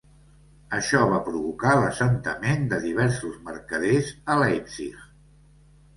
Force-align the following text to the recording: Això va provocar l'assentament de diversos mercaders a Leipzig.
Això 0.77 1.01
va 1.11 1.19
provocar 1.27 1.75
l'assentament 1.81 2.65
de 2.71 2.81
diversos 2.87 3.39
mercaders 3.51 4.11
a 4.37 4.43
Leipzig. 4.45 5.01